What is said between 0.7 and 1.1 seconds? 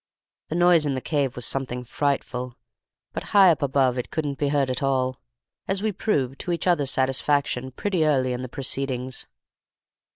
in the